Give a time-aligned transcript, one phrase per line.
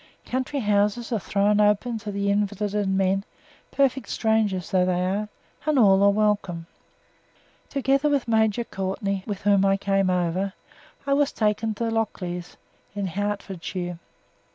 [0.25, 3.23] Country houses are thrown open to the invalided men,
[3.69, 5.29] perfect strangers though they are,
[5.67, 6.65] and all are welcome.
[7.69, 10.53] Together with Major Courtenay (with whom I came over)
[11.05, 12.55] I was taken to Lockleys,
[12.95, 13.99] in Hertfordshire.